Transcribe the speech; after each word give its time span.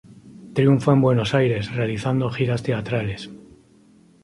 Triunfa 0.55 0.93
en 0.93 1.01
Buenos 1.01 1.35
Aires 1.35 1.75
realizando 1.75 2.31
giras 2.31 2.63
teatrales. 2.63 3.29